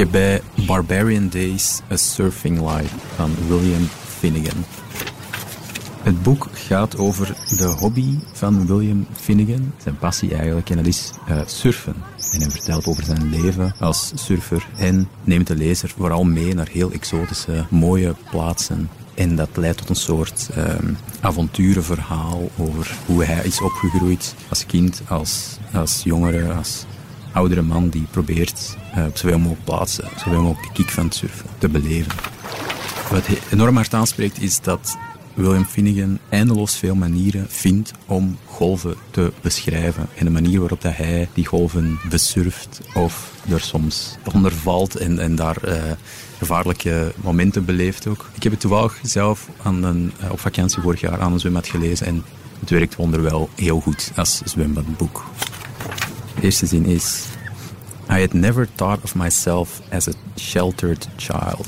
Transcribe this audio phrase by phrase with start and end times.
[0.00, 4.64] heb bij Barbarian Days A Surfing Life van William Finnegan.
[6.02, 11.10] Het boek gaat over de hobby van William Finnegan, zijn passie eigenlijk, en dat is
[11.28, 11.94] uh, surfen.
[12.32, 16.68] En hij vertelt over zijn leven als surfer en neemt de lezer vooral mee naar
[16.68, 18.88] heel exotische, mooie plaatsen.
[19.14, 25.02] En dat leidt tot een soort um, avonturenverhaal over hoe hij is opgegroeid als kind,
[25.08, 26.84] als, als jongere, als
[27.32, 31.14] oudere man die probeert uh, op zoveel mogelijk plaatsen, zoveel mogelijk de kick van het
[31.14, 32.12] surfen te beleven.
[33.10, 34.98] Wat enorm hard aanspreekt is dat
[35.34, 40.08] William Finnegan eindeloos veel manieren vindt om golven te beschrijven.
[40.14, 45.18] En de manier waarop dat hij die golven besurft of er soms onder valt en,
[45.18, 45.74] en daar uh,
[46.38, 48.28] gevaarlijke momenten beleeft ook.
[48.34, 51.68] Ik heb het toevallig zelf aan een, uh, op vakantie vorig jaar aan een zwembad
[51.68, 52.24] gelezen en
[52.60, 55.24] het werkt wonderwel heel goed als zwembadboek.
[56.42, 57.36] Eerste is...
[58.08, 61.66] I had never thought of myself as a sheltered child.